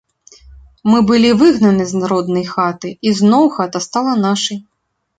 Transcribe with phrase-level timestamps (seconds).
[0.89, 4.57] Мы былі выгнаны з роднай хаты, і зноў хата стала нашай.